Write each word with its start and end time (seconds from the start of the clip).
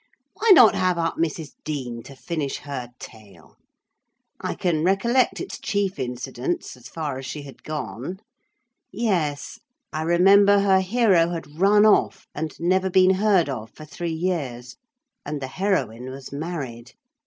Why 0.33 0.49
not 0.55 0.73
have 0.73 0.97
up 0.97 1.17
Mrs. 1.17 1.51
Dean 1.63 2.01
to 2.05 2.15
finish 2.15 2.57
her 2.61 2.89
tale? 2.97 3.55
I 4.39 4.55
can 4.55 4.83
recollect 4.83 5.39
its 5.39 5.59
chief 5.59 5.99
incidents, 5.99 6.75
as 6.75 6.87
far 6.87 7.19
as 7.19 7.27
she 7.27 7.43
had 7.43 7.61
gone. 7.61 8.19
Yes: 8.91 9.59
I 9.93 10.01
remember 10.01 10.57
her 10.61 10.79
hero 10.81 11.29
had 11.29 11.59
run 11.59 11.85
off, 11.85 12.25
and 12.33 12.59
never 12.59 12.89
been 12.89 13.11
heard 13.13 13.47
of 13.47 13.69
for 13.75 13.85
three 13.85 14.09
years; 14.11 14.75
and 15.23 15.39
the 15.39 15.45
heroine 15.45 16.09
was 16.09 16.31
married. 16.33 16.93